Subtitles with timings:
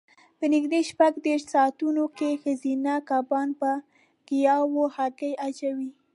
[0.37, 3.75] په نږدې شپږ دېرش ساعتو کې ښځینه کبان پر
[4.27, 5.89] ګیاوو هګۍ اچوي.